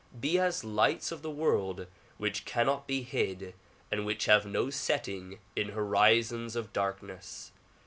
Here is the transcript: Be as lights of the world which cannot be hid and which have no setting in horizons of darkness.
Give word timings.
Be 0.19 0.39
as 0.39 0.63
lights 0.63 1.11
of 1.11 1.21
the 1.21 1.29
world 1.29 1.85
which 2.17 2.43
cannot 2.43 2.87
be 2.87 3.03
hid 3.03 3.53
and 3.91 4.03
which 4.03 4.25
have 4.25 4.47
no 4.47 4.71
setting 4.71 5.37
in 5.55 5.69
horizons 5.69 6.55
of 6.55 6.73
darkness. 6.73 7.51